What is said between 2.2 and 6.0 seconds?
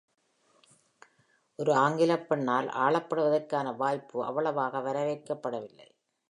பெண்ணால் ஆளப்படுவதற்கான வாய்ப்பு அவ்வளவாக வரவேற்கப்படவில்லை.